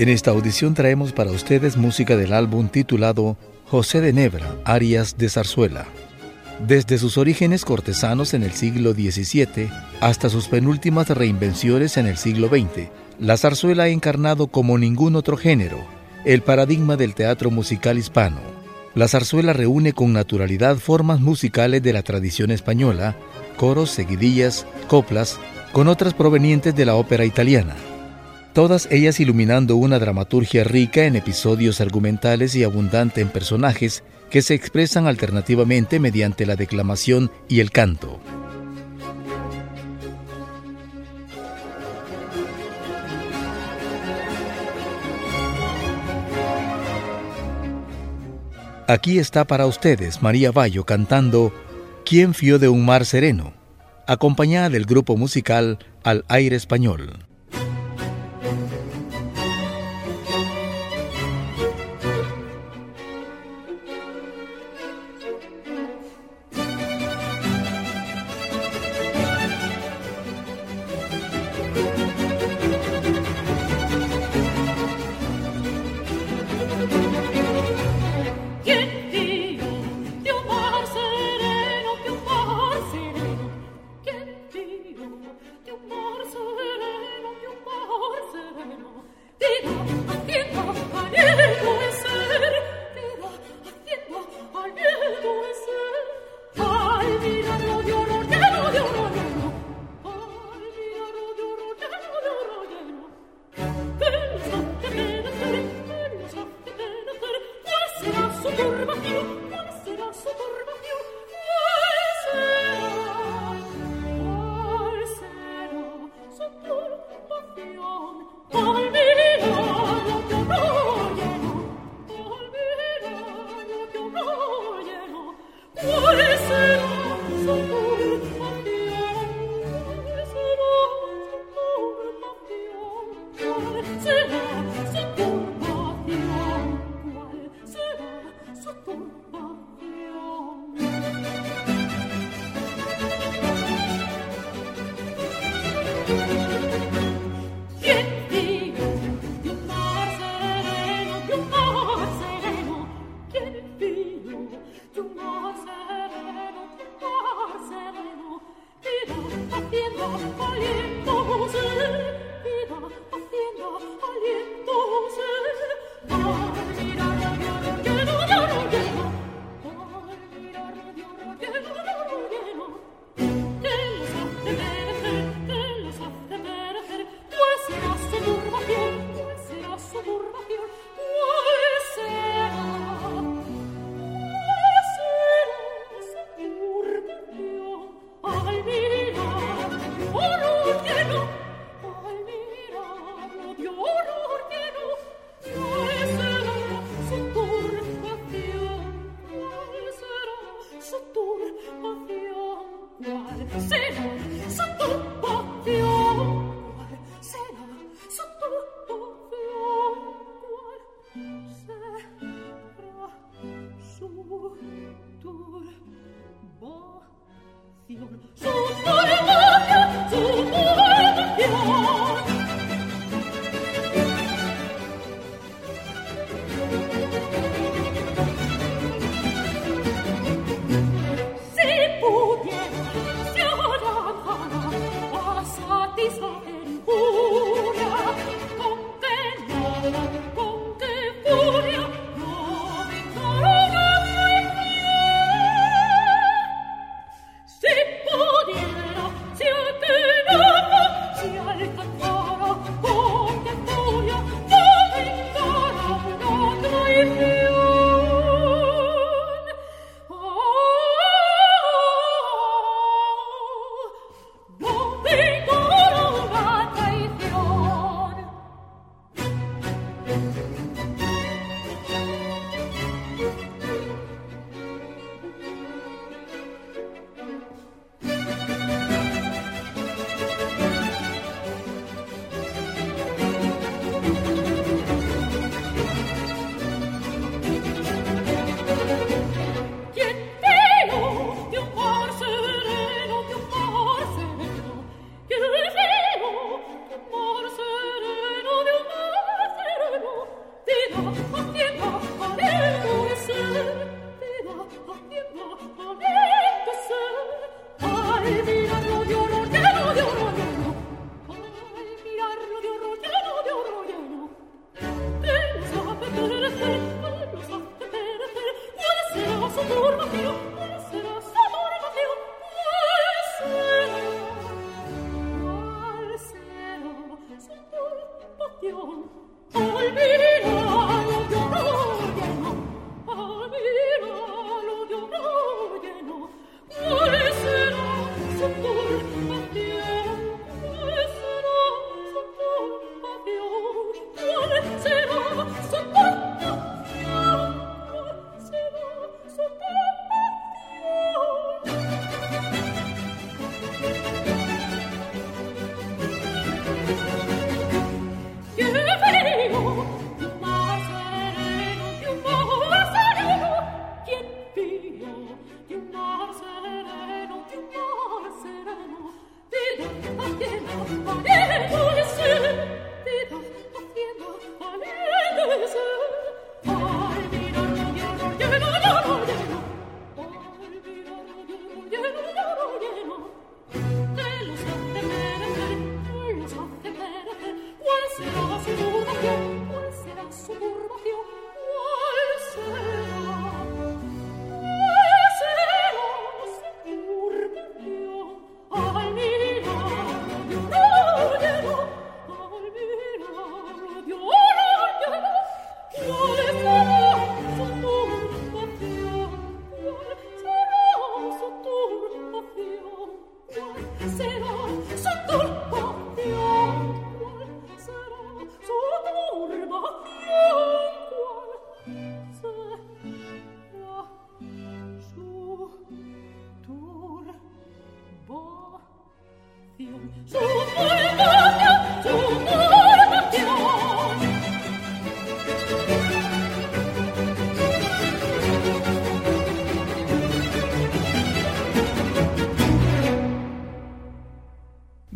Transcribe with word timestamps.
En 0.00 0.08
esta 0.08 0.30
audición 0.30 0.72
traemos 0.72 1.12
para 1.12 1.30
ustedes 1.30 1.76
música 1.76 2.16
del 2.16 2.32
álbum 2.32 2.68
titulado 2.68 3.36
José 3.66 4.00
de 4.00 4.14
Nebra, 4.14 4.56
Arias 4.64 5.18
de 5.18 5.28
Zarzuela. 5.28 5.88
Desde 6.66 6.96
sus 6.96 7.18
orígenes 7.18 7.66
cortesanos 7.66 8.32
en 8.32 8.42
el 8.42 8.52
siglo 8.52 8.94
XVII 8.94 9.68
hasta 10.00 10.30
sus 10.30 10.48
penúltimas 10.48 11.10
reinvenciones 11.10 11.98
en 11.98 12.06
el 12.06 12.16
siglo 12.16 12.48
XX, 12.48 12.88
la 13.18 13.36
zarzuela 13.36 13.82
ha 13.82 13.88
encarnado 13.88 14.46
como 14.46 14.78
ningún 14.78 15.16
otro 15.16 15.36
género 15.36 15.84
el 16.24 16.40
paradigma 16.40 16.96
del 16.96 17.12
teatro 17.14 17.50
musical 17.50 17.98
hispano. 17.98 18.40
La 18.94 19.06
zarzuela 19.06 19.52
reúne 19.52 19.92
con 19.92 20.14
naturalidad 20.14 20.78
formas 20.78 21.20
musicales 21.20 21.82
de 21.82 21.92
la 21.92 22.02
tradición 22.02 22.50
española, 22.52 23.16
coros, 23.58 23.90
seguidillas, 23.90 24.64
coplas, 24.88 25.38
con 25.72 25.88
otras 25.88 26.14
provenientes 26.14 26.74
de 26.74 26.86
la 26.86 26.94
ópera 26.94 27.26
italiana 27.26 27.76
todas 28.52 28.88
ellas 28.90 29.20
iluminando 29.20 29.76
una 29.76 29.98
dramaturgia 29.98 30.64
rica 30.64 31.04
en 31.04 31.16
episodios 31.16 31.80
argumentales 31.80 32.54
y 32.54 32.64
abundante 32.64 33.20
en 33.20 33.28
personajes 33.28 34.02
que 34.30 34.42
se 34.42 34.54
expresan 34.54 35.06
alternativamente 35.06 35.98
mediante 35.98 36.46
la 36.46 36.56
declamación 36.56 37.30
y 37.48 37.60
el 37.60 37.70
canto. 37.70 38.20
Aquí 48.86 49.20
está 49.20 49.46
para 49.46 49.66
ustedes 49.66 50.20
María 50.20 50.50
Bayo 50.50 50.84
cantando 50.84 51.52
¿Quién 52.04 52.34
fió 52.34 52.58
de 52.58 52.68
un 52.68 52.84
mar 52.84 53.06
sereno? 53.06 53.52
acompañada 54.10 54.68
del 54.68 54.84
grupo 54.86 55.16
musical 55.16 55.78
Al 56.02 56.24
Aire 56.26 56.56
Español. 56.56 57.29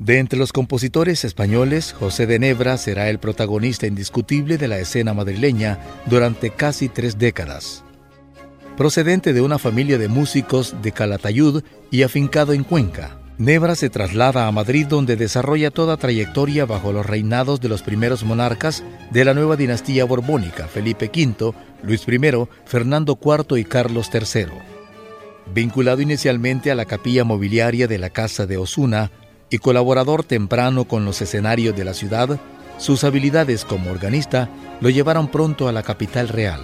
De 0.05 0.19
entre 0.19 0.39
los 0.39 0.53
compositores 0.53 1.25
españoles, 1.25 1.95
José 1.99 2.27
de 2.27 2.39
Nebra 2.39 2.77
será 2.77 3.09
el 3.09 3.19
protagonista 3.19 3.87
indiscutible 3.87 4.59
de 4.59 4.69
la 4.69 4.79
escena 4.79 5.15
madrileña 5.15 5.79
durante 6.05 6.51
casi 6.51 6.91
tres 6.91 7.19
décadas. 7.19 7.85
Procedente 8.77 9.33
de 9.33 9.41
una 9.41 9.59
familia 9.59 9.97
de 9.97 10.09
músicos 10.09 10.75
de 10.83 10.93
Calatayud 10.93 11.63
y 11.91 12.03
afincado 12.03 12.53
en 12.53 12.65
Cuenca, 12.65 13.17
Nebra 13.39 13.77
se 13.77 13.89
traslada 13.89 14.47
a 14.47 14.53
Madrid 14.53 14.87
donde 14.87 15.17
desarrolla 15.17 15.71
toda 15.71 15.97
trayectoria 15.97 16.67
bajo 16.67 16.93
los 16.93 17.07
reinados 17.07 17.63
de 17.63 17.71
los 17.71 17.81
primeros 17.81 18.25
monarcas 18.25 18.85
de 19.11 19.25
la 19.25 19.33
nueva 19.33 19.57
dinastía 19.57 20.05
borbónica, 20.05 20.69
Felipe 20.69 21.07
V, 21.07 21.55
Luis 21.83 22.07
I, 22.07 22.47
Fernando 22.67 23.19
IV 23.19 23.57
y 23.59 23.65
Carlos 23.65 24.11
III. 24.13 24.49
Vinculado 25.55 26.03
inicialmente 26.03 26.71
a 26.71 26.75
la 26.75 26.85
capilla 26.85 27.25
mobiliaria 27.25 27.87
de 27.89 27.99
la 27.99 28.11
Casa 28.11 28.47
de 28.47 28.59
Osuna, 28.59 29.11
y 29.51 29.59
colaborador 29.59 30.25
temprano 30.25 30.85
con 30.85 31.05
los 31.05 31.21
escenarios 31.23 31.77
de 31.77 31.85
la 31.85 31.95
ciudad, 31.95 32.41
sus 32.79 33.05
habilidades 33.05 33.65
como 33.65 33.91
organista 33.91 34.49
lo 34.81 34.91
llevaron 34.91 35.29
pronto 35.29 35.69
a 35.69 35.73
la 35.73 35.83
capital 35.83 36.29
real. 36.29 36.61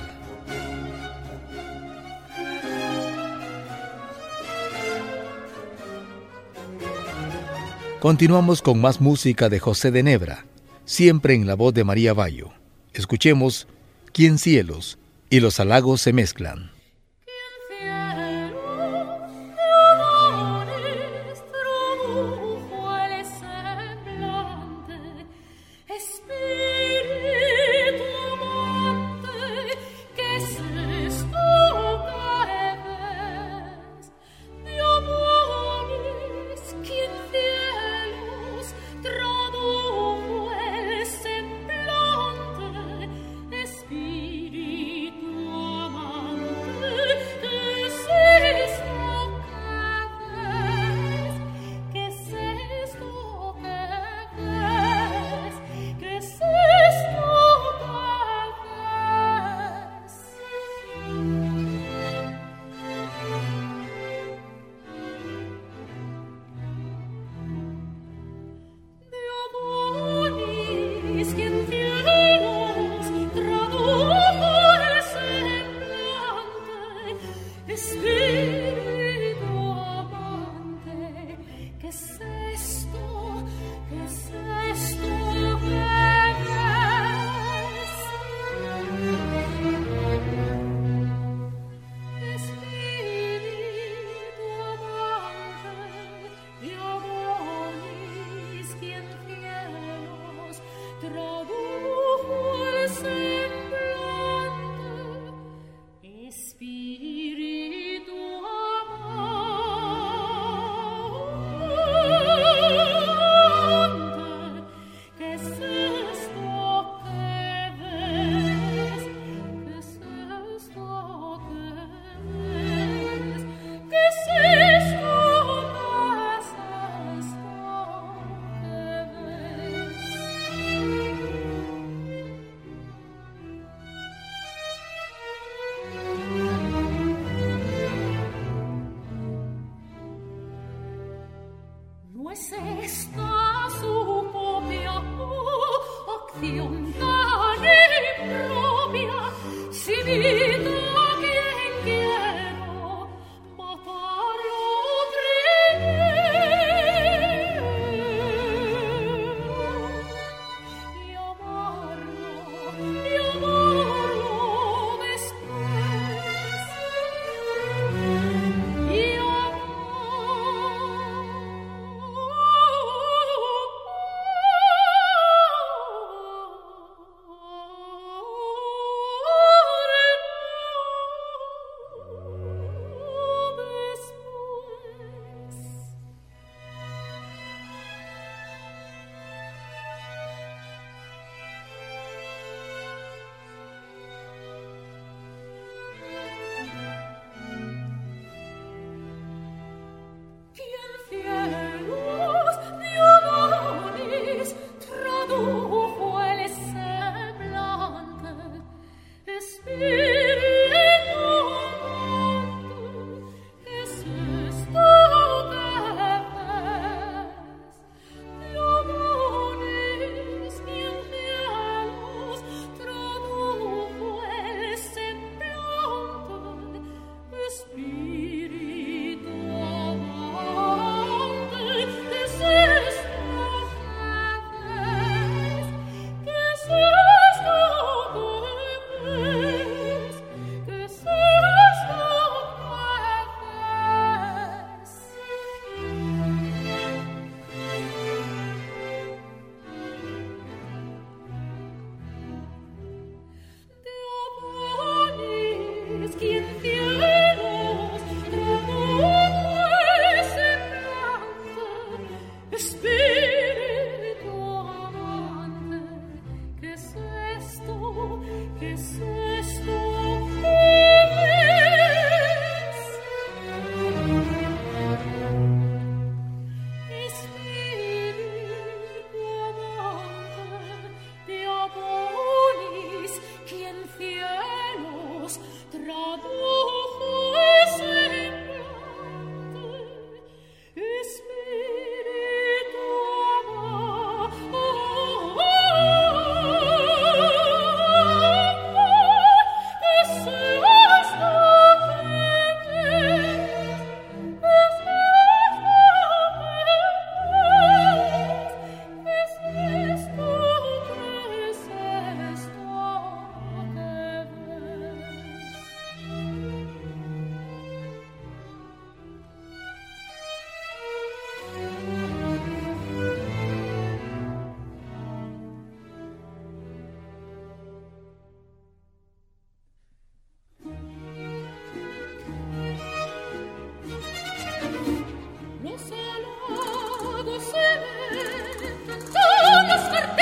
Continuamos 8.00 8.62
con 8.62 8.80
más 8.80 9.00
música 9.00 9.50
de 9.50 9.58
José 9.58 9.90
de 9.90 10.02
Nebra, 10.02 10.46
siempre 10.86 11.34
en 11.34 11.46
la 11.46 11.54
voz 11.54 11.74
de 11.74 11.84
María 11.84 12.14
Bayo. 12.14 12.50
Escuchemos 12.94 13.68
Quién 14.12 14.38
cielos 14.38 14.98
y 15.28 15.40
los 15.40 15.60
halagos 15.60 16.00
se 16.00 16.12
mezclan. 16.12 16.70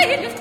Megan, 0.09 0.31
just 0.31 0.38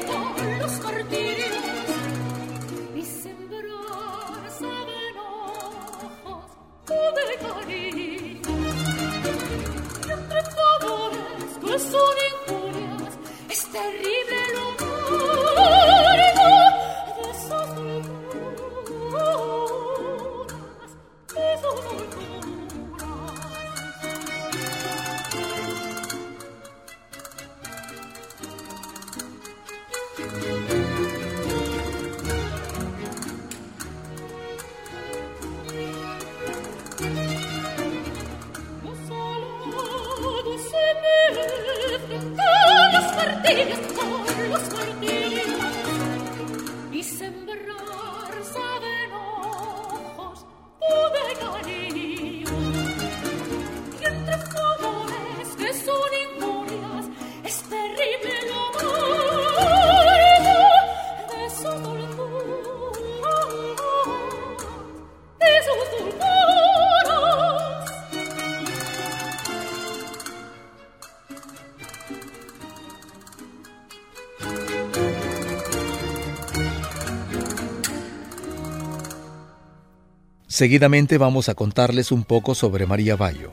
Seguidamente 80.59 81.19
vamos 81.19 81.49
a 81.49 81.55
contarles 81.55 82.11
un 82.11 82.25
poco 82.25 82.53
sobre 82.57 82.85
María 82.85 83.15
Bayo. 83.15 83.53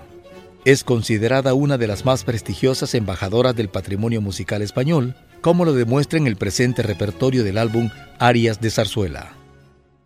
Es 0.65 0.83
considerada 0.83 1.53
una 1.53 1.77
de 1.77 1.85
las 1.85 2.03
más 2.03 2.23
prestigiosas 2.23 2.95
embajadoras 2.95 3.55
del 3.55 3.69
patrimonio 3.69 4.21
musical 4.21 4.63
español, 4.63 5.15
como 5.41 5.65
lo 5.65 5.73
demuestra 5.73 6.17
en 6.17 6.25
el 6.25 6.35
presente 6.35 6.81
repertorio 6.81 7.43
del 7.43 7.59
álbum 7.59 7.91
Arias 8.17 8.59
de 8.59 8.71
Zarzuela. 8.71 9.33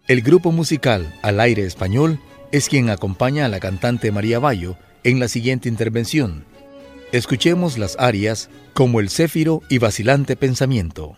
El 0.10 0.22
grupo 0.22 0.52
musical 0.52 1.18
Al 1.22 1.40
Aire 1.40 1.64
Español 1.64 2.20
es 2.52 2.68
quien 2.68 2.90
acompaña 2.90 3.46
a 3.46 3.48
la 3.48 3.62
cantante 3.62 4.12
María 4.12 4.40
Bayo 4.40 4.76
en 5.06 5.22
la 5.22 5.30
siguiente 5.30 5.70
intervención. 5.70 6.44
Escuchemos 7.14 7.78
las 7.78 7.98
arias 7.98 8.50
como 8.74 9.00
el 9.00 9.10
céfiro 9.10 9.62
y 9.70 9.78
vacilante 9.78 10.36
pensamiento. 10.36 11.16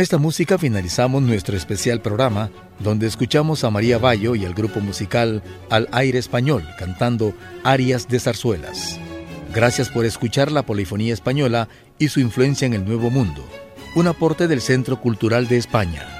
Con 0.00 0.04
esta 0.04 0.16
música 0.16 0.56
finalizamos 0.56 1.20
nuestro 1.20 1.58
especial 1.58 2.00
programa, 2.00 2.50
donde 2.78 3.06
escuchamos 3.06 3.64
a 3.64 3.70
María 3.70 3.98
Bayo 3.98 4.34
y 4.34 4.46
el 4.46 4.54
grupo 4.54 4.80
musical 4.80 5.42
Al 5.68 5.90
Aire 5.92 6.18
Español 6.18 6.66
cantando 6.78 7.34
arias 7.64 8.08
de 8.08 8.18
zarzuelas. 8.18 8.98
Gracias 9.54 9.90
por 9.90 10.06
escuchar 10.06 10.52
la 10.52 10.62
polifonía 10.62 11.12
española 11.12 11.68
y 11.98 12.08
su 12.08 12.20
influencia 12.20 12.64
en 12.64 12.72
el 12.72 12.86
Nuevo 12.86 13.10
Mundo, 13.10 13.44
un 13.94 14.06
aporte 14.06 14.48
del 14.48 14.62
Centro 14.62 14.98
Cultural 15.02 15.48
de 15.48 15.58
España. 15.58 16.19